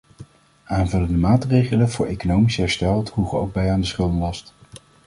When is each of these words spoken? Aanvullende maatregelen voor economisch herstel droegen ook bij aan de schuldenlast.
Aanvullende 0.65 1.17
maatregelen 1.17 1.89
voor 1.89 2.05
economisch 2.05 2.55
herstel 2.57 3.03
droegen 3.03 3.39
ook 3.39 3.53
bij 3.53 3.71
aan 3.71 3.79
de 3.81 3.85
schuldenlast. 3.87 4.53